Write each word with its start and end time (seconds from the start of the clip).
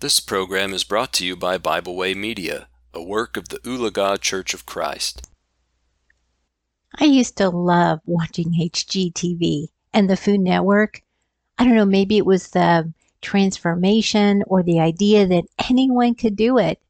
This 0.00 0.20
program 0.20 0.74
is 0.74 0.84
brought 0.84 1.12
to 1.14 1.26
you 1.26 1.34
by 1.34 1.58
Bible 1.58 1.96
Way 1.96 2.14
Media, 2.14 2.68
a 2.94 3.02
work 3.02 3.36
of 3.36 3.48
the 3.48 3.58
Ulaga 3.64 4.20
Church 4.20 4.54
of 4.54 4.64
Christ. 4.64 5.26
I 7.00 7.06
used 7.06 7.36
to 7.38 7.48
love 7.48 7.98
watching 8.06 8.52
HGTV 8.52 9.70
and 9.92 10.08
the 10.08 10.16
Food 10.16 10.38
Network. 10.38 11.02
I 11.58 11.64
don't 11.64 11.74
know, 11.74 11.84
maybe 11.84 12.16
it 12.16 12.24
was 12.24 12.50
the 12.50 12.92
transformation 13.22 14.44
or 14.46 14.62
the 14.62 14.78
idea 14.78 15.26
that 15.26 15.46
anyone 15.68 16.14
could 16.14 16.36
do 16.36 16.58
it. 16.58 16.80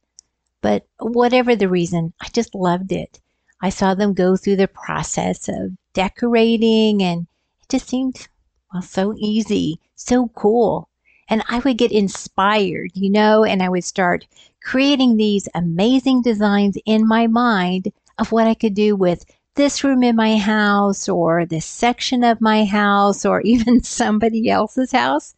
But 0.61 0.87
whatever 0.99 1.57
the 1.57 1.71
reason, 1.71 2.13
I 2.21 2.29
just 2.35 2.55
loved 2.55 2.93
it. 2.93 3.21
I 3.63 3.71
saw 3.71 3.95
them 3.95 4.13
go 4.13 4.37
through 4.37 4.57
the 4.57 4.69
process 4.69 5.49
of 5.49 5.73
decorating 5.95 7.03
and 7.03 7.27
it 7.63 7.71
just 7.71 7.89
seemed, 7.89 8.29
well, 8.71 8.83
so 8.83 9.15
easy, 9.17 9.81
so 9.95 10.29
cool. 10.35 10.88
And 11.29 11.43
I 11.49 11.59
would 11.59 11.77
get 11.77 11.93
inspired, 11.93 12.93
you 12.95 13.11
know, 13.11 13.45
and 13.45 13.63
I 13.63 13.69
would 13.69 13.85
start 13.85 14.27
creating 14.63 15.17
these 15.17 15.49
amazing 15.55 16.23
designs 16.23 16.79
in 16.87 17.07
my 17.07 17.27
mind 17.27 17.93
of 18.19 18.33
what 18.33 18.47
I 18.47 18.55
could 18.55 18.75
do 18.75 18.97
with 18.97 19.25
this 19.55 19.83
room 19.85 20.03
in 20.03 20.17
my 20.17 20.37
house 20.37 21.09
or 21.09 21.45
this 21.45 21.67
section 21.67 22.25
of 22.25 22.41
my 22.41 22.65
house 22.65 23.25
or 23.25 23.41
even 23.45 23.83
somebody 23.83 24.49
else's 24.49 24.93
house. 24.93 25.35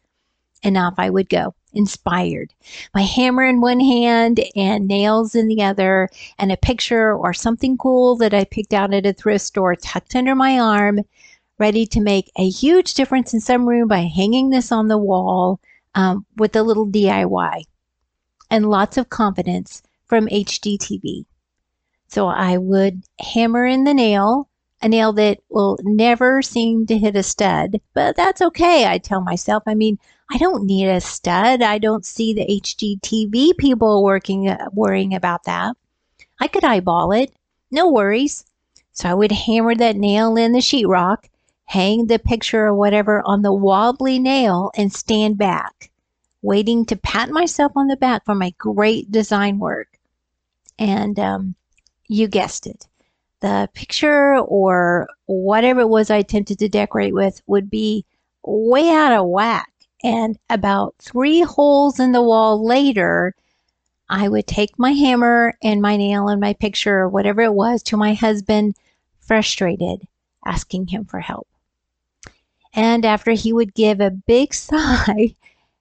And 0.63 0.77
off 0.77 0.93
I 0.97 1.09
would 1.09 1.27
go, 1.27 1.55
inspired. 1.73 2.53
My 2.93 3.01
hammer 3.01 3.43
in 3.43 3.61
one 3.61 3.79
hand 3.79 4.39
and 4.55 4.87
nails 4.87 5.33
in 5.33 5.47
the 5.47 5.63
other, 5.63 6.07
and 6.37 6.51
a 6.51 6.57
picture 6.57 7.15
or 7.15 7.33
something 7.33 7.77
cool 7.77 8.15
that 8.17 8.33
I 8.33 8.43
picked 8.43 8.73
out 8.73 8.93
at 8.93 9.07
a 9.07 9.13
thrift 9.13 9.43
store 9.43 9.75
tucked 9.75 10.15
under 10.15 10.35
my 10.35 10.59
arm, 10.59 10.99
ready 11.57 11.87
to 11.87 11.99
make 11.99 12.31
a 12.37 12.47
huge 12.47 12.93
difference 12.93 13.33
in 13.33 13.39
some 13.39 13.67
room 13.67 13.87
by 13.87 14.01
hanging 14.01 14.51
this 14.51 14.71
on 14.71 14.87
the 14.87 14.99
wall 14.99 15.59
um, 15.95 16.25
with 16.37 16.55
a 16.55 16.63
little 16.63 16.87
DIY. 16.87 17.63
And 18.49 18.69
lots 18.69 18.97
of 18.97 19.09
confidence 19.09 19.81
from 20.05 20.27
HGTV. 20.27 21.25
So 22.07 22.27
I 22.27 22.57
would 22.57 23.03
hammer 23.19 23.65
in 23.65 23.85
the 23.85 23.93
nail, 23.93 24.49
a 24.81 24.89
nail 24.89 25.13
that 25.13 25.39
will 25.49 25.77
never 25.83 26.41
seem 26.41 26.85
to 26.87 26.97
hit 26.97 27.15
a 27.15 27.23
stud, 27.23 27.79
but 27.93 28.17
that's 28.17 28.41
okay, 28.41 28.85
I 28.85 28.97
tell 28.97 29.21
myself. 29.21 29.63
I 29.65 29.75
mean, 29.75 29.97
I 30.29 30.37
don't 30.37 30.65
need 30.65 30.87
a 30.87 30.99
stud. 30.99 31.61
I 31.61 31.77
don't 31.77 32.05
see 32.05 32.33
the 32.33 32.45
HGTV 32.45 33.57
people 33.57 34.03
working, 34.03 34.49
uh, 34.49 34.69
worrying 34.73 35.13
about 35.13 35.43
that. 35.45 35.75
I 36.39 36.47
could 36.47 36.63
eyeball 36.63 37.11
it. 37.11 37.33
No 37.69 37.89
worries. 37.89 38.43
So 38.93 39.09
I 39.09 39.13
would 39.13 39.31
hammer 39.31 39.75
that 39.75 39.95
nail 39.95 40.35
in 40.35 40.51
the 40.51 40.59
sheetrock, 40.59 41.29
hang 41.71 42.07
the 42.07 42.19
picture 42.19 42.65
or 42.65 42.75
whatever 42.75 43.23
on 43.25 43.43
the 43.43 43.53
wobbly 43.53 44.19
nail, 44.19 44.71
and 44.75 44.91
stand 44.91 45.37
back, 45.37 45.89
waiting 46.41 46.85
to 46.85 46.97
pat 46.97 47.29
myself 47.29 47.71
on 47.77 47.87
the 47.87 47.95
back 47.95 48.25
for 48.25 48.35
my 48.35 48.53
great 48.57 49.09
design 49.09 49.57
work. 49.57 49.87
And 50.77 51.17
um, 51.17 51.55
you 52.09 52.27
guessed 52.27 52.67
it. 52.67 52.87
The 53.39 53.69
picture 53.73 54.37
or 54.37 55.07
whatever 55.27 55.79
it 55.79 55.87
was 55.87 56.09
I 56.09 56.17
attempted 56.17 56.59
to 56.59 56.67
decorate 56.67 57.13
with 57.13 57.41
would 57.47 57.69
be 57.69 58.05
way 58.43 58.89
out 58.89 59.13
of 59.13 59.29
whack. 59.29 59.71
And 60.03 60.37
about 60.49 60.95
three 60.99 61.39
holes 61.39 62.01
in 62.01 62.11
the 62.11 62.21
wall 62.21 62.65
later, 62.65 63.33
I 64.09 64.27
would 64.27 64.45
take 64.45 64.77
my 64.77 64.91
hammer 64.91 65.57
and 65.63 65.81
my 65.81 65.95
nail 65.95 66.27
and 66.27 66.41
my 66.41 66.51
picture 66.51 66.97
or 66.97 67.07
whatever 67.07 67.43
it 67.43 67.53
was 67.53 67.81
to 67.83 67.95
my 67.95 68.13
husband, 68.13 68.75
frustrated, 69.21 70.05
asking 70.45 70.87
him 70.87 71.05
for 71.05 71.21
help. 71.21 71.47
And 72.73 73.05
after 73.05 73.31
he 73.31 73.53
would 73.53 73.73
give 73.73 73.99
a 73.99 74.11
big 74.11 74.53
sigh, 74.53 75.35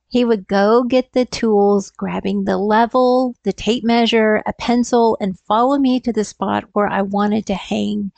he 0.08 0.24
would 0.24 0.48
go 0.48 0.82
get 0.82 1.12
the 1.12 1.24
tools, 1.24 1.90
grabbing 1.90 2.44
the 2.44 2.58
level, 2.58 3.36
the 3.44 3.52
tape 3.52 3.84
measure, 3.84 4.42
a 4.44 4.52
pencil, 4.52 5.16
and 5.20 5.38
follow 5.38 5.78
me 5.78 6.00
to 6.00 6.12
the 6.12 6.24
spot 6.24 6.64
where 6.72 6.88
I 6.88 7.02
wanted 7.02 7.46
to 7.46 7.54
hang 7.54 8.10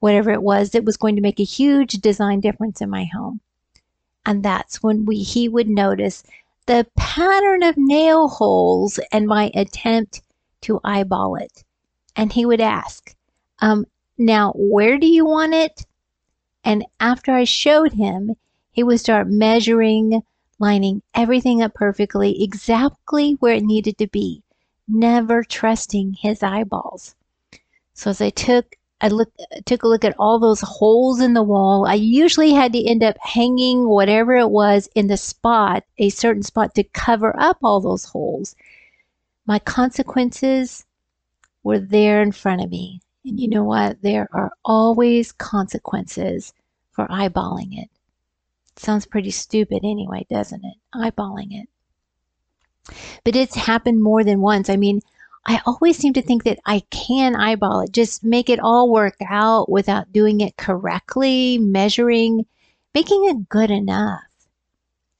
whatever 0.00 0.30
it 0.30 0.42
was 0.42 0.70
that 0.70 0.84
was 0.84 0.96
going 0.96 1.16
to 1.16 1.22
make 1.22 1.40
a 1.40 1.44
huge 1.44 1.92
design 1.92 2.40
difference 2.40 2.80
in 2.80 2.90
my 2.90 3.04
home. 3.04 3.40
And 4.26 4.42
that's 4.42 4.82
when 4.82 5.06
we 5.06 5.22
he 5.22 5.48
would 5.48 5.68
notice 5.68 6.22
the 6.66 6.86
pattern 6.96 7.62
of 7.62 7.76
nail 7.78 8.28
holes 8.28 9.00
and 9.10 9.26
my 9.26 9.50
attempt 9.54 10.22
to 10.62 10.80
eyeball 10.84 11.36
it. 11.36 11.64
And 12.16 12.32
he 12.32 12.44
would 12.44 12.60
ask, 12.60 13.14
um, 13.60 13.86
now 14.18 14.52
where 14.54 14.98
do 14.98 15.06
you 15.06 15.24
want 15.24 15.54
it? 15.54 15.86
And 16.64 16.84
after 17.00 17.32
I 17.32 17.44
showed 17.44 17.92
him, 17.92 18.36
he 18.70 18.82
would 18.82 19.00
start 19.00 19.28
measuring 19.28 20.22
lining 20.58 21.02
everything 21.14 21.62
up 21.62 21.74
perfectly, 21.74 22.42
exactly 22.42 23.32
where 23.40 23.54
it 23.54 23.64
needed 23.64 23.98
to 23.98 24.06
be, 24.06 24.42
never 24.86 25.42
trusting 25.42 26.14
his 26.20 26.42
eyeballs. 26.42 27.14
So 27.94 28.10
as 28.10 28.20
I 28.20 28.30
took 28.30 28.76
I 29.02 29.08
looked, 29.08 29.40
took 29.64 29.82
a 29.82 29.88
look 29.88 30.04
at 30.04 30.14
all 30.18 30.38
those 30.38 30.60
holes 30.60 31.20
in 31.20 31.32
the 31.32 31.42
wall. 31.42 31.86
I 31.86 31.94
usually 31.94 32.52
had 32.52 32.72
to 32.74 32.84
end 32.84 33.02
up 33.02 33.16
hanging 33.18 33.88
whatever 33.88 34.34
it 34.36 34.50
was 34.50 34.90
in 34.94 35.06
the 35.06 35.16
spot, 35.16 35.84
a 35.96 36.10
certain 36.10 36.42
spot 36.42 36.74
to 36.74 36.84
cover 36.84 37.34
up 37.40 37.58
all 37.62 37.80
those 37.80 38.04
holes. 38.04 38.54
My 39.46 39.58
consequences 39.58 40.84
were 41.62 41.78
there 41.78 42.20
in 42.20 42.32
front 42.32 42.62
of 42.62 42.70
me. 42.70 43.00
And 43.30 43.38
you 43.38 43.46
know 43.46 43.62
what? 43.62 44.02
There 44.02 44.28
are 44.32 44.50
always 44.64 45.30
consequences 45.30 46.52
for 46.90 47.06
eyeballing 47.06 47.80
it. 47.80 47.88
Sounds 48.74 49.06
pretty 49.06 49.30
stupid 49.30 49.82
anyway, 49.84 50.26
doesn't 50.28 50.64
it? 50.64 50.74
Eyeballing 50.92 51.62
it. 51.62 51.68
But 53.22 53.36
it's 53.36 53.54
happened 53.54 54.02
more 54.02 54.24
than 54.24 54.40
once. 54.40 54.68
I 54.68 54.74
mean, 54.74 55.00
I 55.46 55.62
always 55.64 55.96
seem 55.96 56.12
to 56.14 56.22
think 56.22 56.42
that 56.42 56.58
I 56.66 56.80
can 56.90 57.36
eyeball 57.36 57.82
it, 57.82 57.92
just 57.92 58.24
make 58.24 58.50
it 58.50 58.58
all 58.58 58.90
work 58.90 59.14
out 59.24 59.70
without 59.70 60.12
doing 60.12 60.40
it 60.40 60.56
correctly, 60.56 61.56
measuring, 61.56 62.46
making 62.94 63.26
it 63.26 63.48
good 63.48 63.70
enough. 63.70 64.24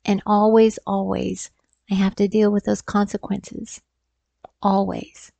And 0.04 0.20
always, 0.26 0.80
always, 0.84 1.52
I 1.88 1.94
have 1.94 2.16
to 2.16 2.26
deal 2.26 2.50
with 2.50 2.64
those 2.64 2.82
consequences. 2.82 3.80
Always. 4.60 5.30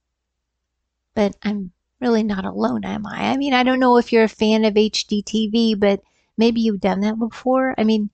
But 1.17 1.35
I'm 1.43 1.73
really 2.01 2.23
not 2.23 2.45
alone, 2.45 2.85
am 2.85 3.07
I? 3.07 3.31
I 3.31 3.37
mean, 3.37 3.55
I 3.55 3.63
don't 3.63 3.81
know 3.81 3.97
if 3.97 4.13
you're 4.13 4.25
a 4.25 4.29
fan 4.29 4.65
of 4.65 4.75
HGTV, 4.75 5.79
but 5.79 6.03
Maybe 6.41 6.63
you've 6.63 6.81
done 6.81 7.01
that 7.01 7.19
before. 7.19 7.75
I 7.77 7.85
mean, 7.85 8.09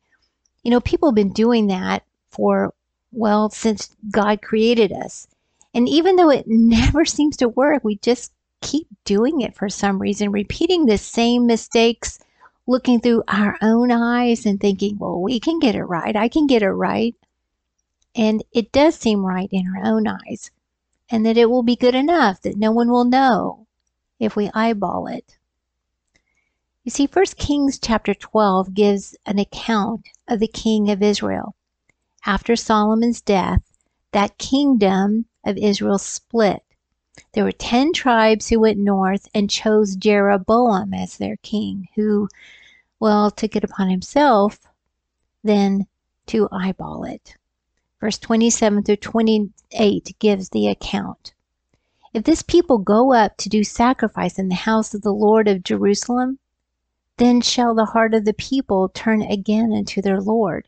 you 0.64 0.72
know, 0.72 0.80
people 0.80 1.10
have 1.10 1.14
been 1.14 1.32
doing 1.32 1.68
that 1.68 2.02
for, 2.28 2.74
well, 3.12 3.50
since 3.50 3.94
God 4.10 4.42
created 4.42 4.90
us. 4.90 5.28
And 5.72 5.88
even 5.88 6.16
though 6.16 6.30
it 6.30 6.44
never 6.48 7.04
seems 7.04 7.36
to 7.36 7.48
work, 7.48 7.84
we 7.84 7.98
just 7.98 8.32
keep 8.60 8.88
doing 9.04 9.42
it 9.42 9.54
for 9.54 9.68
some 9.68 10.02
reason, 10.02 10.32
repeating 10.32 10.86
the 10.86 10.98
same 10.98 11.46
mistakes, 11.46 12.18
looking 12.66 13.00
through 13.00 13.22
our 13.28 13.56
own 13.62 13.92
eyes 13.92 14.44
and 14.44 14.60
thinking, 14.60 14.98
well, 14.98 15.20
we 15.20 15.38
can 15.38 15.60
get 15.60 15.76
it 15.76 15.84
right. 15.84 16.16
I 16.16 16.26
can 16.26 16.48
get 16.48 16.62
it 16.62 16.72
right. 16.72 17.14
And 18.16 18.42
it 18.50 18.72
does 18.72 18.96
seem 18.96 19.24
right 19.24 19.48
in 19.52 19.72
our 19.76 19.84
own 19.84 20.08
eyes, 20.08 20.50
and 21.08 21.24
that 21.26 21.36
it 21.36 21.48
will 21.48 21.62
be 21.62 21.76
good 21.76 21.94
enough 21.94 22.42
that 22.42 22.56
no 22.56 22.72
one 22.72 22.90
will 22.90 23.04
know 23.04 23.65
if 24.18 24.36
we 24.36 24.50
eyeball 24.54 25.06
it. 25.06 25.36
You 26.84 26.90
see, 26.90 27.06
1 27.06 27.24
Kings 27.36 27.78
chapter 27.78 28.14
12 28.14 28.74
gives 28.74 29.16
an 29.26 29.38
account 29.38 30.06
of 30.28 30.40
the 30.40 30.48
king 30.48 30.90
of 30.90 31.02
Israel. 31.02 31.54
After 32.24 32.54
Solomon's 32.54 33.20
death, 33.20 33.62
that 34.12 34.38
kingdom 34.38 35.26
of 35.44 35.56
Israel 35.56 35.98
split. 35.98 36.62
There 37.32 37.44
were 37.44 37.52
10 37.52 37.92
tribes 37.92 38.48
who 38.48 38.60
went 38.60 38.78
north 38.78 39.28
and 39.34 39.50
chose 39.50 39.96
Jeroboam 39.96 40.94
as 40.94 41.16
their 41.16 41.36
king, 41.38 41.88
who, 41.94 42.28
well, 43.00 43.30
took 43.30 43.56
it 43.56 43.64
upon 43.64 43.90
himself 43.90 44.60
then 45.46 45.86
to 46.26 46.48
eyeball 46.52 47.04
it. 47.04 47.36
Verse 48.00 48.18
27 48.18 48.82
through 48.82 48.96
28 48.96 50.16
gives 50.18 50.50
the 50.50 50.68
account. 50.68 51.32
If 52.16 52.24
this 52.24 52.40
people 52.40 52.78
go 52.78 53.12
up 53.12 53.36
to 53.36 53.50
do 53.50 53.62
sacrifice 53.62 54.38
in 54.38 54.48
the 54.48 54.54
house 54.54 54.94
of 54.94 55.02
the 55.02 55.12
Lord 55.12 55.48
of 55.48 55.62
Jerusalem, 55.62 56.38
then 57.18 57.42
shall 57.42 57.74
the 57.74 57.84
heart 57.84 58.14
of 58.14 58.24
the 58.24 58.32
people 58.32 58.88
turn 58.88 59.20
again 59.20 59.70
unto 59.70 60.00
their 60.00 60.22
Lord, 60.22 60.66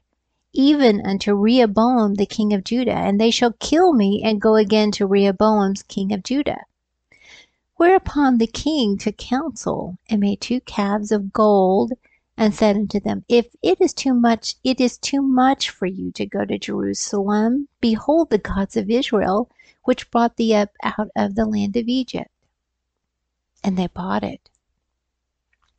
even 0.53 1.01
unto 1.07 1.33
Rehoboam 1.33 2.17
the 2.17 2.27
king 2.27 2.53
of 2.53 2.65
Judah, 2.65 2.93
and 2.93 3.19
they 3.19 3.31
shall 3.31 3.55
kill 3.61 3.95
me 3.95 4.21
and 4.23 4.43
go 4.43 4.57
again 4.57 4.91
to 4.91 5.07
Rehoboam's 5.07 5.83
king 5.85 6.13
of 6.13 6.23
Judah. 6.23 6.67
Whereupon 7.77 8.37
the 8.37 8.47
king 8.47 8.99
took 8.99 9.17
counsel 9.17 9.97
and 10.11 10.21
made 10.21 10.43
two 10.43 10.61
calves 10.61 11.11
of 11.11 11.33
gold 11.33 11.95
and 12.37 12.55
said 12.55 12.77
unto 12.77 13.01
them, 13.01 13.25
If 13.27 13.47
it 13.63 13.81
is 13.81 13.95
too 13.95 14.13
much, 14.13 14.57
it 14.65 14.83
is 14.83 14.99
too 14.99 15.23
much 15.23 15.71
for 15.71 15.87
you 15.87 16.13
to 16.13 16.27
go 16.27 16.45
to 16.45 16.59
Jerusalem. 16.59 17.69
Behold 17.81 18.29
the 18.29 18.37
gods 18.37 18.77
of 18.77 18.91
Israel, 18.91 19.49
which 19.89 20.11
brought 20.11 20.37
thee 20.37 20.55
up 20.55 20.69
out 20.83 21.09
of 21.17 21.35
the 21.35 21.47
land 21.47 21.75
of 21.75 21.89
Egypt. 21.89 22.31
And 23.65 23.79
they 23.79 23.87
bought 23.87 24.23
it. 24.23 24.51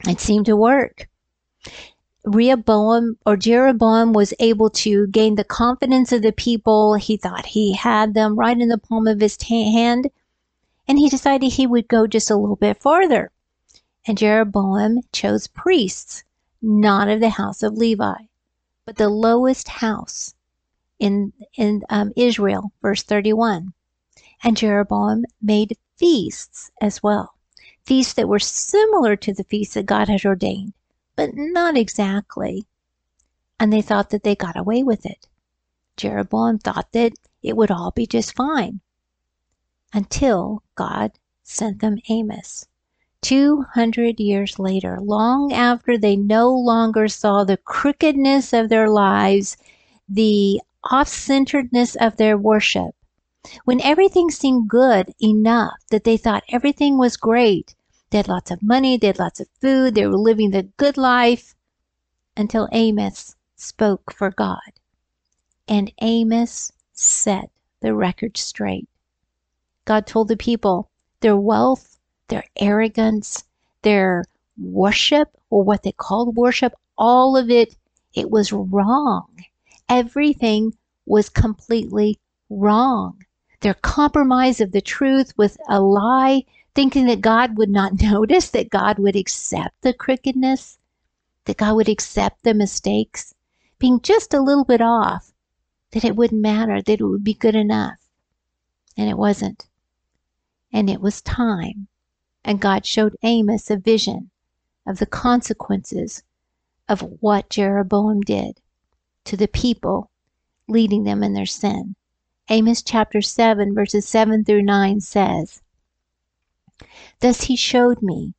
It 0.08 0.20
seemed 0.20 0.48
to 0.48 0.56
work. 0.56 1.08
Rehoboam 2.26 3.20
or 3.24 3.38
Jeroboam 3.38 4.12
was 4.14 4.34
able 4.40 4.72
to 4.72 5.06
gain 5.06 5.36
the 5.36 5.44
confidence 5.44 6.12
of 6.12 6.24
the 6.24 6.32
people. 6.32 6.96
He 6.96 7.18
thought 7.18 7.46
he 7.46 7.76
had 7.76 8.16
them 8.16 8.36
right 8.36 8.60
in 8.60 8.70
the 8.70 8.80
palm 8.80 9.06
of 9.06 9.22
his 9.22 9.40
hand, 9.44 10.10
and 10.88 10.98
he 10.98 11.08
decided 11.08 11.52
he 11.52 11.68
would 11.68 11.88
go 11.88 12.08
just 12.08 12.32
a 12.32 12.36
little 12.36 12.56
bit 12.56 12.82
further. 12.82 13.30
And 14.08 14.18
Jeroboam 14.18 15.02
chose 15.12 15.46
priests, 15.46 16.24
not 16.64 17.10
of 17.10 17.20
the 17.20 17.30
house 17.30 17.62
of 17.62 17.74
Levi, 17.74 18.24
but 18.88 18.96
the 18.96 19.10
lowest 19.10 19.68
house 19.68 20.34
in 20.98 21.32
in 21.56 21.84
um, 21.92 22.12
Israel. 22.16 22.72
Verse 22.82 23.04
thirty-one. 23.04 23.74
And 24.44 24.58
Jeroboam 24.58 25.26
made 25.42 25.78
feasts 25.98 26.72
as 26.82 27.04
well, 27.04 27.36
feasts 27.84 28.14
that 28.14 28.30
were 28.30 28.40
similar 28.40 29.16
to 29.18 29.34
the 29.34 29.44
feasts 29.44 29.74
that 29.74 29.86
God 29.86 30.10
had 30.10 30.26
ordained 30.26 30.74
but 31.20 31.36
not 31.36 31.76
exactly. 31.76 32.66
And 33.60 33.74
they 33.74 33.82
thought 33.82 34.10
that 34.12 34.24
they 34.24 34.36
got 34.38 34.56
away 34.56 34.84
with 34.84 35.06
it. 35.06 35.28
Jeroboam 35.98 36.60
thought 36.60 36.94
that 36.94 37.12
it 37.44 37.58
would 37.58 37.70
all 37.70 37.92
be 37.92 38.08
just 38.08 38.38
fine 38.38 38.80
until 39.94 40.64
God 40.76 41.12
sent 41.44 41.82
them 41.82 41.98
Amos. 42.08 42.68
200 43.22 44.18
years 44.22 44.60
later, 44.60 44.98
long 45.02 45.52
after 45.52 45.98
they 45.98 46.16
no 46.16 46.50
longer 46.50 47.10
saw 47.10 47.44
the 47.44 47.58
crookedness 47.58 48.54
of 48.54 48.70
their 48.70 48.90
lives, 48.90 49.58
the 50.08 50.62
off 50.86 51.10
centeredness 51.10 51.98
of 51.98 52.16
their 52.16 52.38
worship, 52.38 52.96
when 53.64 53.80
everything 53.82 54.30
seemed 54.30 54.70
good 54.70 55.14
enough 55.22 55.78
that 55.92 56.04
they 56.04 56.18
thought 56.18 56.44
everything 56.50 56.98
was 56.98 57.16
great, 57.16 57.74
they 58.10 58.18
had 58.18 58.28
lots 58.28 58.52
of 58.52 58.62
money, 58.62 58.98
they 58.98 59.08
had 59.08 59.20
lots 59.20 59.40
of 59.40 59.48
food, 59.62 59.96
they 59.96 60.06
were 60.06 60.18
living 60.18 60.52
the 60.52 60.64
good 60.64 60.98
life 60.98 61.56
until 62.36 62.68
Amos 62.72 63.36
spoke 63.56 64.12
for 64.14 64.30
God. 64.30 64.60
And 65.68 65.92
Amos 66.02 66.72
set 66.92 67.50
the 67.80 67.96
record 67.96 68.38
straight. 68.38 68.90
God 69.86 70.06
told 70.06 70.28
the 70.28 70.38
people 70.38 70.90
their 71.22 71.38
wealth, 71.38 71.98
their 72.28 72.44
arrogance, 72.58 73.46
their 73.84 74.26
worship, 74.58 75.30
or 75.50 75.64
what 75.64 75.84
they 75.84 75.94
called 75.94 76.36
worship, 76.36 76.74
all 76.98 77.38
of 77.38 77.50
it, 77.50 77.76
it 78.14 78.30
was 78.30 78.52
wrong. 78.52 79.30
Everything 79.88 80.74
was 81.06 81.30
completely 81.30 82.20
wrong. 82.50 83.24
Their 83.62 83.74
compromise 83.74 84.62
of 84.62 84.72
the 84.72 84.82
truth 84.82 85.38
with 85.38 85.58
a 85.68 85.82
lie 85.82 86.44
thinking 86.76 87.08
that 87.08 87.22
God 87.22 87.58
would 87.58 87.70
not 87.70 88.02
notice, 88.02 88.50
that 88.52 88.70
God 88.70 89.00
would 89.00 89.16
accept 89.16 89.82
the 89.82 89.94
crookedness, 89.94 90.78
that 91.46 91.58
God 91.58 91.76
would 91.76 91.90
accept 91.90 92.44
the 92.44 92.54
mistakes, 92.54 93.34
being 93.80 94.00
just 94.02 94.34
a 94.34 94.42
little 94.42 94.64
bit 94.64 94.82
off, 94.82 95.34
that 95.92 96.06
it 96.06 96.16
wouldn't 96.16 96.42
matter, 96.42 96.82
that 96.82 97.02
it 97.02 97.04
would 97.04 97.24
be 97.24 97.34
good 97.34 97.56
enough. 97.56 97.98
And 98.98 99.10
it 99.10 99.18
wasn't. 99.18 99.68
And 100.72 100.90
it 100.90 101.02
was 101.02 101.22
time. 101.22 101.88
And 102.44 102.62
God 102.62 102.86
showed 102.86 103.18
Amos 103.24 103.70
a 103.70 103.78
vision 103.78 104.30
of 104.86 105.00
the 105.00 105.06
consequences 105.06 106.24
of 106.88 107.02
what 107.20 107.50
Jeroboam 107.50 108.22
did 108.22 108.62
to 109.26 109.38
the 109.38 109.48
people, 109.48 110.10
leading 110.68 111.04
them 111.04 111.24
in 111.24 111.34
their 111.34 111.46
sin. 111.46 111.96
Amos 112.52 112.82
chapter 112.82 113.22
7, 113.22 113.76
verses 113.76 114.08
7 114.08 114.44
through 114.44 114.64
9 114.64 115.02
says, 115.02 115.62
Thus 117.20 117.44
he 117.44 117.56
showed 117.56 118.02
me, 118.02 118.34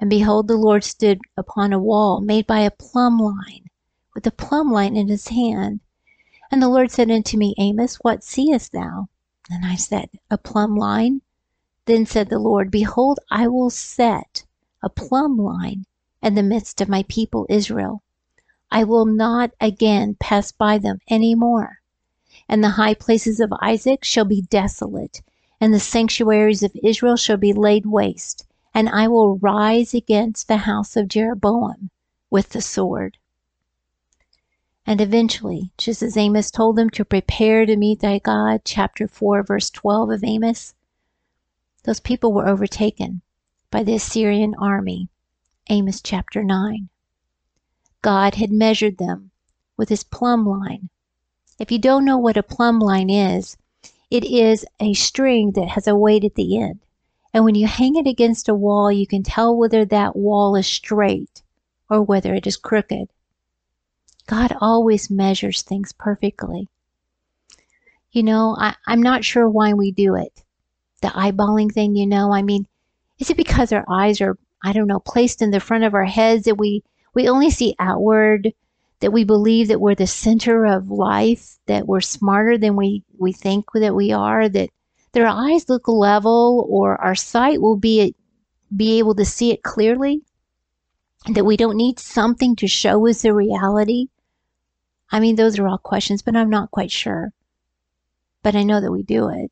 and 0.00 0.08
behold, 0.08 0.46
the 0.46 0.56
Lord 0.56 0.84
stood 0.84 1.18
upon 1.36 1.72
a 1.72 1.78
wall 1.80 2.20
made 2.20 2.46
by 2.46 2.60
a 2.60 2.70
plumb 2.70 3.18
line, 3.18 3.68
with 4.14 4.24
a 4.28 4.30
plumb 4.30 4.70
line 4.70 4.94
in 4.94 5.08
his 5.08 5.26
hand. 5.26 5.80
And 6.52 6.62
the 6.62 6.68
Lord 6.68 6.92
said 6.92 7.10
unto 7.10 7.36
me, 7.36 7.56
Amos, 7.58 7.96
what 7.96 8.22
seest 8.22 8.70
thou? 8.70 9.08
And 9.50 9.66
I 9.66 9.74
said, 9.74 10.10
A 10.30 10.38
plumb 10.38 10.76
line. 10.76 11.22
Then 11.86 12.06
said 12.06 12.28
the 12.28 12.38
Lord, 12.38 12.70
Behold, 12.70 13.18
I 13.28 13.48
will 13.48 13.70
set 13.70 14.46
a 14.84 14.88
plumb 14.88 15.36
line 15.36 15.84
in 16.22 16.36
the 16.36 16.44
midst 16.44 16.80
of 16.80 16.88
my 16.88 17.02
people 17.08 17.44
Israel. 17.48 18.04
I 18.70 18.84
will 18.84 19.04
not 19.04 19.50
again 19.60 20.14
pass 20.20 20.52
by 20.52 20.78
them 20.78 21.00
any 21.08 21.34
more. 21.34 21.80
And 22.48 22.64
the 22.64 22.70
high 22.70 22.94
places 22.94 23.40
of 23.40 23.52
Isaac 23.60 24.04
shall 24.04 24.24
be 24.24 24.42
desolate, 24.42 25.20
and 25.60 25.74
the 25.74 25.80
sanctuaries 25.80 26.62
of 26.62 26.76
Israel 26.82 27.16
shall 27.16 27.36
be 27.36 27.52
laid 27.52 27.84
waste, 27.84 28.46
and 28.74 28.88
I 28.88 29.08
will 29.08 29.38
rise 29.38 29.92
against 29.92 30.48
the 30.48 30.58
house 30.58 30.96
of 30.96 31.08
Jeroboam 31.08 31.90
with 32.30 32.50
the 32.50 32.62
sword. 32.62 33.18
And 34.86 35.02
eventually, 35.02 35.70
just 35.76 36.02
as 36.02 36.16
Amos 36.16 36.50
told 36.50 36.76
them 36.76 36.88
to 36.90 37.04
prepare 37.04 37.66
to 37.66 37.76
meet 37.76 38.00
thy 38.00 38.18
God, 38.18 38.62
chapter 38.64 39.06
4, 39.06 39.42
verse 39.42 39.68
12 39.68 40.10
of 40.10 40.24
Amos, 40.24 40.74
those 41.82 42.00
people 42.00 42.32
were 42.32 42.48
overtaken 42.48 43.20
by 43.70 43.82
the 43.82 43.94
Assyrian 43.94 44.54
army. 44.58 45.08
Amos 45.68 46.00
chapter 46.00 46.42
9. 46.42 46.88
God 48.00 48.36
had 48.36 48.50
measured 48.50 48.96
them 48.96 49.30
with 49.76 49.90
his 49.90 50.04
plumb 50.04 50.46
line. 50.46 50.88
If 51.58 51.72
you 51.72 51.78
don't 51.78 52.04
know 52.04 52.18
what 52.18 52.36
a 52.36 52.42
plumb 52.42 52.78
line 52.78 53.10
is, 53.10 53.56
it 54.10 54.24
is 54.24 54.64
a 54.80 54.94
string 54.94 55.52
that 55.52 55.68
has 55.68 55.86
a 55.86 55.96
weight 55.96 56.24
at 56.24 56.34
the 56.36 56.58
end. 56.58 56.80
And 57.34 57.44
when 57.44 57.54
you 57.54 57.66
hang 57.66 57.96
it 57.96 58.06
against 58.06 58.48
a 58.48 58.54
wall, 58.54 58.90
you 58.90 59.06
can 59.06 59.22
tell 59.22 59.56
whether 59.56 59.84
that 59.84 60.16
wall 60.16 60.56
is 60.56 60.66
straight 60.66 61.42
or 61.90 62.02
whether 62.02 62.34
it 62.34 62.46
is 62.46 62.56
crooked. 62.56 63.08
God 64.26 64.56
always 64.60 65.10
measures 65.10 65.62
things 65.62 65.92
perfectly. 65.92 66.68
You 68.12 68.22
know, 68.22 68.56
I, 68.58 68.74
I'm 68.86 69.02
not 69.02 69.24
sure 69.24 69.48
why 69.48 69.72
we 69.74 69.90
do 69.90 70.14
it. 70.14 70.42
The 71.02 71.08
eyeballing 71.08 71.72
thing, 71.72 71.96
you 71.96 72.06
know, 72.06 72.32
I 72.32 72.42
mean, 72.42 72.66
is 73.18 73.30
it 73.30 73.36
because 73.36 73.72
our 73.72 73.84
eyes 73.90 74.20
are, 74.20 74.38
I 74.62 74.72
don't 74.72 74.86
know, 74.86 75.00
placed 75.00 75.42
in 75.42 75.50
the 75.50 75.60
front 75.60 75.84
of 75.84 75.94
our 75.94 76.04
heads 76.04 76.44
that 76.44 76.56
we, 76.56 76.82
we 77.14 77.28
only 77.28 77.50
see 77.50 77.74
outward 77.78 78.52
that 79.00 79.12
we 79.12 79.24
believe 79.24 79.68
that 79.68 79.80
we're 79.80 79.94
the 79.94 80.06
center 80.06 80.66
of 80.66 80.90
life, 80.90 81.58
that 81.66 81.86
we're 81.86 82.00
smarter 82.00 82.58
than 82.58 82.76
we, 82.76 83.04
we 83.18 83.32
think 83.32 83.66
that 83.74 83.94
we 83.94 84.12
are, 84.12 84.48
that 84.48 84.70
their 85.12 85.26
eyes 85.26 85.68
look 85.68 85.88
level 85.88 86.66
or 86.68 87.00
our 87.00 87.14
sight 87.14 87.60
will 87.60 87.76
be 87.76 88.14
be 88.74 88.98
able 88.98 89.14
to 89.14 89.24
see 89.24 89.50
it 89.50 89.62
clearly, 89.62 90.20
that 91.32 91.44
we 91.44 91.56
don't 91.56 91.76
need 91.76 91.98
something 91.98 92.54
to 92.56 92.66
show 92.66 93.06
us 93.08 93.22
the 93.22 93.32
reality. 93.32 94.08
I 95.10 95.20
mean, 95.20 95.36
those 95.36 95.58
are 95.58 95.66
all 95.66 95.78
questions, 95.78 96.20
but 96.20 96.36
I'm 96.36 96.50
not 96.50 96.70
quite 96.70 96.90
sure. 96.90 97.32
But 98.42 98.54
I 98.54 98.62
know 98.64 98.80
that 98.80 98.92
we 98.92 99.02
do 99.02 99.30
it 99.30 99.50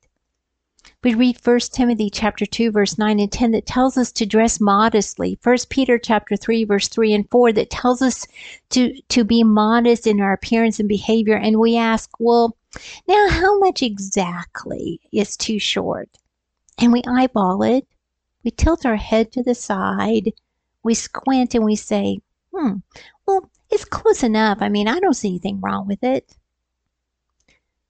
we 1.06 1.14
read 1.14 1.38
1 1.46 1.60
Timothy 1.70 2.10
chapter 2.10 2.44
2 2.44 2.72
verse 2.72 2.98
9 2.98 3.20
and 3.20 3.30
10 3.30 3.52
that 3.52 3.64
tells 3.64 3.96
us 3.96 4.10
to 4.10 4.26
dress 4.26 4.60
modestly. 4.60 5.38
1 5.40 5.56
Peter 5.70 6.00
chapter 6.00 6.36
3 6.36 6.64
verse 6.64 6.88
3 6.88 7.14
and 7.14 7.30
4 7.30 7.52
that 7.52 7.70
tells 7.70 8.02
us 8.02 8.26
to 8.70 8.92
to 9.02 9.22
be 9.22 9.44
modest 9.44 10.08
in 10.08 10.20
our 10.20 10.32
appearance 10.32 10.80
and 10.80 10.88
behavior 10.88 11.36
and 11.36 11.60
we 11.60 11.76
ask, 11.76 12.10
well, 12.18 12.56
now 13.06 13.28
how 13.28 13.56
much 13.60 13.84
exactly 13.84 15.00
is 15.12 15.36
too 15.36 15.60
short? 15.60 16.08
And 16.78 16.92
we 16.92 17.04
eyeball 17.06 17.62
it. 17.62 17.86
We 18.42 18.50
tilt 18.50 18.84
our 18.84 18.96
head 18.96 19.30
to 19.32 19.44
the 19.44 19.54
side. 19.54 20.32
We 20.82 20.94
squint 20.94 21.54
and 21.54 21.64
we 21.64 21.76
say, 21.76 22.18
"Hmm, 22.52 22.78
well, 23.26 23.48
it's 23.70 23.84
close 23.84 24.24
enough. 24.24 24.58
I 24.60 24.68
mean, 24.70 24.88
I 24.88 24.98
don't 24.98 25.14
see 25.14 25.28
anything 25.28 25.60
wrong 25.60 25.86
with 25.86 26.02
it." 26.02 26.36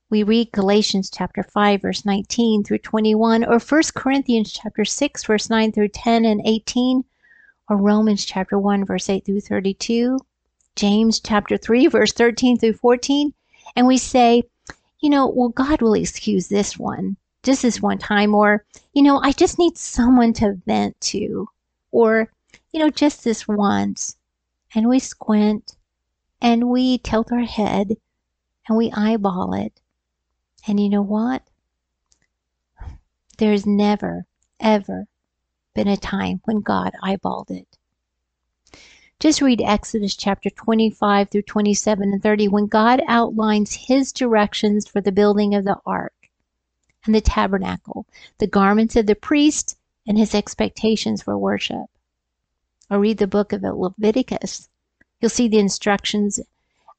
We 0.09 0.23
read 0.23 0.53
Galatians 0.53 1.11
chapter 1.11 1.43
5 1.43 1.83
verse 1.83 2.05
19 2.05 2.63
through 2.63 2.79
21 2.79 3.45
or 3.45 3.59
1 3.59 3.83
Corinthians 3.93 4.53
chapter 4.53 4.85
6 4.85 5.25
verse 5.25 5.51
9 5.51 5.73
through 5.73 5.89
10 5.89 6.25
and 6.25 6.41
18 6.45 7.05
or 7.69 7.77
Romans 7.77 8.25
chapter 8.25 8.57
1 8.57 8.85
verse 8.85 9.11
8 9.11 9.25
through 9.25 9.41
32, 9.41 10.21
James 10.77 11.19
chapter 11.19 11.57
3 11.57 11.89
verse 11.89 12.13
13 12.13 12.57
through 12.57 12.75
14 12.75 13.35
and 13.75 13.87
we 13.89 13.99
say, 13.99 14.45
you 15.01 15.11
know, 15.11 15.27
well 15.27 15.49
God 15.49 15.83
will 15.83 15.95
excuse 15.95 16.47
this 16.47 16.79
one 16.79 17.17
just 17.43 17.63
this 17.63 17.83
one 17.83 17.99
time 17.99 18.33
or 18.33 18.65
you 18.93 19.03
know, 19.03 19.19
I 19.19 19.33
just 19.33 19.59
need 19.59 19.77
someone 19.77 20.33
to 20.35 20.57
vent 20.67 21.01
to 21.01 21.49
or 21.91 22.31
you 22.71 22.79
know, 22.79 22.91
just 22.91 23.25
this 23.25 23.49
once. 23.49 24.17
And 24.73 24.89
we 24.89 25.01
squint 25.01 25.75
and 26.41 26.69
we 26.69 26.99
tilt 26.99 27.33
our 27.33 27.41
head 27.41 27.97
and 28.69 28.79
we 28.79 28.93
eyeball 28.93 29.53
it 29.55 29.81
and 30.67 30.81
you 30.81 30.89
know 30.89 31.03
what? 31.03 31.43
There's 33.39 33.67
never, 33.67 34.27
ever 34.59 35.07
been 35.75 35.89
a 35.89 35.97
time 35.97 36.41
when 36.45 36.61
God 36.61 36.93
eyeballed 37.03 37.51
it. 37.51 37.67
Just 39.21 39.41
read 39.41 39.63
Exodus 39.63 40.15
chapter 40.15 40.51
25 40.51 41.31
through 41.31 41.43
27 41.43 42.13
and 42.13 42.23
30 42.23 42.49
when 42.49 42.67
God 42.67 43.03
outlines 43.09 43.87
his 43.89 44.13
directions 44.13 44.87
for 44.87 45.01
the 45.01 45.13
building 45.13 45.55
of 45.55 45.65
the 45.65 45.79
ark 45.87 46.13
and 47.05 47.15
the 47.15 47.21
tabernacle, 47.21 48.07
the 48.39 48.47
garments 48.47 48.97
of 48.97 49.07
the 49.07 49.15
priest, 49.15 49.79
and 50.07 50.19
his 50.19 50.35
expectations 50.35 51.23
for 51.23 51.37
worship. 51.39 51.87
Or 52.91 52.99
read 53.01 53.19
the 53.19 53.27
book 53.27 53.53
of 53.53 53.63
Leviticus 53.63 54.69
You'll 55.21 55.31
see 55.31 55.49
the 55.49 55.59
instructions 55.59 56.41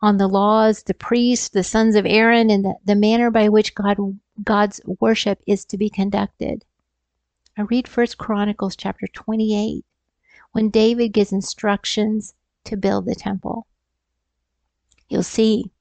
on 0.01 0.17
the 0.17 0.27
laws, 0.27 0.83
the 0.83 0.93
priests, 0.93 1.49
the 1.49 1.63
sons 1.63 1.95
of 1.95 2.05
Aaron, 2.05 2.49
and 2.49 2.65
the, 2.65 2.75
the 2.85 2.95
manner 2.95 3.31
by 3.31 3.49
which 3.49 3.75
God 3.75 3.97
God's 4.43 4.79
worship 4.99 5.41
is 5.47 5.65
to 5.65 5.77
be 5.77 5.89
conducted. 5.89 6.63
I 7.57 7.63
read 7.63 7.87
First 7.87 8.17
Chronicles 8.17 8.75
chapter 8.75 9.07
28 9.07 9.83
when 10.51 10.69
David 10.69 11.09
gives 11.09 11.31
instructions 11.31 12.33
to 12.65 12.77
build 12.77 13.05
the 13.05 13.15
temple. 13.15 13.65
You'll 15.09 15.23
see 15.23 15.71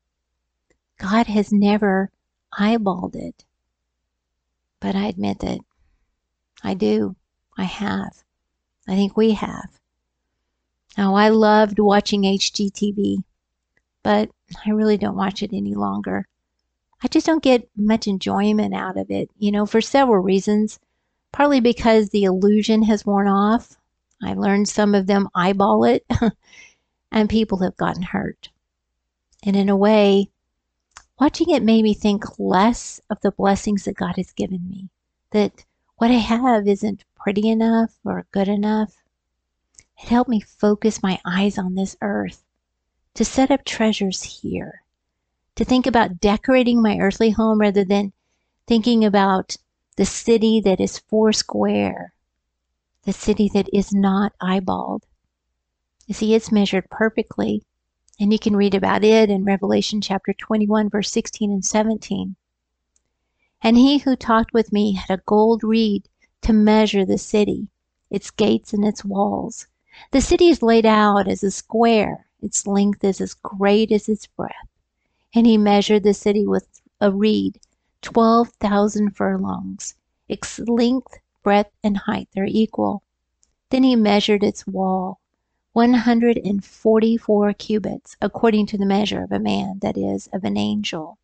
God 0.99 1.27
has 1.27 1.53
never 1.53 2.11
eyeballed 2.59 3.15
it. 3.15 3.45
But 4.81 4.95
I 4.95 5.07
admit 5.07 5.41
that 5.41 5.61
I 6.63 6.75
do. 6.75 7.17
I 7.59 7.65
have. 7.65 8.25
I 8.89 8.95
think 8.95 9.17
we 9.17 9.33
have. 9.33 9.79
Now, 10.97 11.15
I 11.15 11.29
loved 11.29 11.79
watching 11.79 12.23
HGTV, 12.23 13.23
but 14.07 14.31
I 14.65 14.71
really 14.71 14.97
don't 14.97 15.17
watch 15.17 15.43
it 15.43 15.53
any 15.53 15.75
longer. 15.75 16.29
I 17.03 17.09
just 17.09 17.27
don't 17.27 17.43
get 17.43 17.69
much 17.77 18.07
enjoyment 18.07 18.73
out 18.73 18.97
of 18.97 19.11
it, 19.11 19.29
you 19.37 19.51
know, 19.51 19.67
for 19.67 19.81
several 19.81 20.23
reasons. 20.23 20.79
Partly 21.33 21.59
because 21.59 22.11
the 22.11 22.23
illusion 22.23 22.85
has 22.85 23.05
worn 23.05 23.27
off. 23.27 23.77
I 24.23 24.35
learned 24.35 24.69
some 24.69 24.95
of 24.95 25.09
them 25.09 25.29
eyeball 25.35 25.83
it, 25.83 26.07
and 27.11 27.29
people 27.29 27.59
have 27.59 27.77
gotten 27.77 28.05
hurt. 28.05 28.49
And 29.43 29.57
in 29.57 29.69
a 29.69 29.77
way, 29.77 30.31
watching 31.19 31.51
it 31.51 31.65
made 31.65 31.83
me 31.83 31.93
think 31.93 32.39
less 32.39 33.01
of 33.11 33.21
the 33.23 33.33
blessings 33.33 33.87
that 33.87 33.97
God 33.97 34.15
has 34.19 34.31
given 34.31 34.69
me. 34.69 34.89
That 35.33 35.65
what 35.97 36.13
I 36.13 36.21
have 36.21 36.69
isn't 36.69 37.05
pretty 37.17 37.49
enough 37.49 37.99
or 38.05 38.29
good 38.31 38.47
enough. 38.47 39.03
It 40.01 40.11
helped 40.11 40.31
me 40.31 40.43
focus 40.43 41.03
my 41.03 41.19
eyes 41.27 41.59
on 41.59 41.75
this 41.75 41.97
earth, 42.01 42.46
to 43.17 43.25
set 43.25 43.51
up 43.51 43.65
treasures 43.65 44.23
here, 44.23 44.83
to 45.55 45.65
think 45.65 45.87
about 45.87 46.21
decorating 46.21 46.83
my 46.83 46.99
earthly 46.99 47.31
home 47.31 47.59
rather 47.59 47.83
than 47.83 48.13
thinking 48.67 49.05
about 49.05 49.57
the 49.97 50.05
city 50.05 50.61
that 50.61 50.81
is 50.81 50.99
four 50.99 51.33
square, 51.33 52.13
the 53.05 53.13
city 53.15 53.51
that 53.55 53.69
is 53.73 53.93
not 53.93 54.35
eyeballed. 54.43 55.01
You 56.07 56.13
see, 56.13 56.35
it's 56.35 56.53
measured 56.53 56.91
perfectly, 56.91 57.63
and 58.21 58.33
you 58.33 58.39
can 58.39 58.55
read 58.55 58.75
about 58.75 59.03
it 59.03 59.31
in 59.31 59.45
Revelation 59.45 60.03
chapter 60.03 60.35
21, 60.35 60.91
verse 60.91 61.11
16 61.11 61.51
and 61.51 61.65
17. 61.65 62.37
And 63.63 63.79
he 63.79 63.99
who 63.99 64.15
talked 64.15 64.53
with 64.53 64.75
me 64.75 64.93
had 64.93 65.19
a 65.19 65.23
gold 65.25 65.65
reed 65.65 66.07
to 66.43 66.53
measure 66.53 67.07
the 67.07 67.17
city, 67.17 67.69
its 68.11 68.31
gates 68.31 68.75
and 68.75 68.85
its 68.85 69.07
walls. 69.07 69.69
The 70.11 70.21
city 70.21 70.49
is 70.49 70.63
laid 70.63 70.85
out 70.85 71.27
as 71.27 71.43
a 71.43 71.51
square, 71.51 72.27
its 72.47 72.67
length 72.67 73.05
is 73.05 73.21
as 73.21 73.35
great 73.35 73.93
as 73.93 74.09
its 74.09 74.27
breadth. 74.27 74.55
And 75.35 75.47
he 75.47 75.59
measured 75.59 76.05
the 76.05 76.15
city 76.15 76.47
with 76.47 76.67
a 77.01 77.13
reed, 77.13 77.61
twelve 78.01 78.49
thousand 78.61 79.17
furlongs. 79.17 79.95
Its 80.29 80.59
length, 80.61 81.19
breadth, 81.43 81.73
and 81.85 81.97
height 81.97 82.29
are 82.37 82.47
equal. 82.49 83.03
Then 83.71 83.83
he 83.83 83.97
measured 83.97 84.43
its 84.43 84.67
wall, 84.67 85.21
one 85.73 85.93
hundred 85.93 86.39
and 86.39 86.65
forty 86.65 87.17
four 87.17 87.53
cubits, 87.53 88.17
according 88.23 88.67
to 88.67 88.79
the 88.79 88.87
measure 88.87 89.23
of 89.23 89.33
a 89.33 89.39
man, 89.39 89.81
that 89.83 89.99
is, 89.99 90.29
of 90.33 90.45
an 90.45 90.57
angel. 90.57 91.19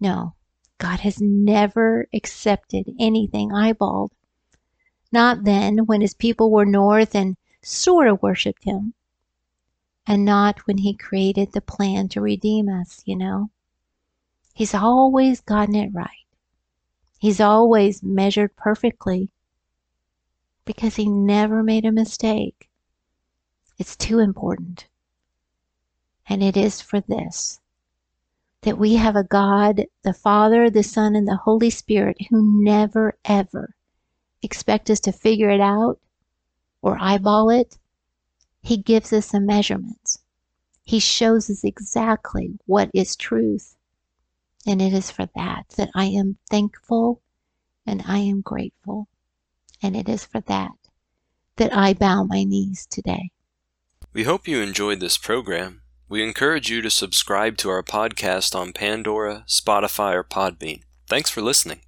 No, 0.00 0.34
God 0.78 1.00
has 1.00 1.20
never 1.20 2.08
accepted 2.14 2.94
anything 2.98 3.50
eyeballed. 3.50 4.10
Not 5.12 5.44
then, 5.44 5.86
when 5.86 6.00
his 6.00 6.14
people 6.14 6.50
were 6.50 6.64
north 6.64 7.14
and 7.14 7.36
sort 7.62 8.08
of 8.08 8.22
worshipped 8.22 8.64
him. 8.64 8.94
And 10.06 10.24
not 10.24 10.66
when 10.66 10.78
he 10.78 10.94
created 10.94 11.52
the 11.52 11.60
plan 11.60 12.08
to 12.10 12.20
redeem 12.20 12.68
us, 12.68 13.02
you 13.06 13.16
know. 13.16 13.50
He's 14.52 14.74
always 14.74 15.40
gotten 15.40 15.74
it 15.74 15.90
right. 15.92 16.26
He's 17.18 17.40
always 17.40 18.02
measured 18.02 18.54
perfectly 18.54 19.30
because 20.64 20.96
he 20.96 21.08
never 21.08 21.62
made 21.62 21.84
a 21.84 21.92
mistake. 21.92 22.68
It's 23.78 23.96
too 23.96 24.18
important. 24.18 24.86
And 26.28 26.42
it 26.42 26.56
is 26.56 26.80
for 26.80 27.00
this 27.00 27.60
that 28.62 28.78
we 28.78 28.94
have 28.94 29.14
a 29.14 29.24
God, 29.24 29.86
the 30.02 30.14
Father, 30.14 30.70
the 30.70 30.82
Son, 30.82 31.14
and 31.14 31.28
the 31.28 31.36
Holy 31.36 31.68
Spirit 31.68 32.16
who 32.30 32.62
never, 32.62 33.16
ever 33.24 33.74
expect 34.42 34.88
us 34.88 35.00
to 35.00 35.12
figure 35.12 35.50
it 35.50 35.60
out 35.60 35.98
or 36.80 36.96
eyeball 36.98 37.50
it. 37.50 37.78
He 38.64 38.78
gives 38.78 39.12
us 39.12 39.30
the 39.30 39.40
measurements. 39.40 40.20
He 40.84 40.98
shows 40.98 41.50
us 41.50 41.64
exactly 41.64 42.58
what 42.64 42.90
is 42.94 43.14
truth. 43.14 43.76
And 44.66 44.80
it 44.80 44.94
is 44.94 45.10
for 45.10 45.28
that 45.36 45.66
that 45.76 45.90
I 45.94 46.06
am 46.06 46.38
thankful 46.48 47.20
and 47.86 48.02
I 48.06 48.18
am 48.18 48.40
grateful. 48.40 49.08
And 49.82 49.94
it 49.94 50.08
is 50.08 50.24
for 50.24 50.40
that 50.42 50.72
that 51.56 51.76
I 51.76 51.92
bow 51.92 52.24
my 52.24 52.42
knees 52.42 52.86
today. 52.86 53.30
We 54.14 54.24
hope 54.24 54.48
you 54.48 54.62
enjoyed 54.62 55.00
this 55.00 55.18
program. 55.18 55.82
We 56.08 56.22
encourage 56.22 56.70
you 56.70 56.80
to 56.82 56.90
subscribe 56.90 57.58
to 57.58 57.68
our 57.68 57.82
podcast 57.82 58.54
on 58.54 58.72
Pandora, 58.72 59.44
Spotify, 59.46 60.14
or 60.14 60.24
Podbean. 60.24 60.80
Thanks 61.06 61.28
for 61.28 61.42
listening. 61.42 61.82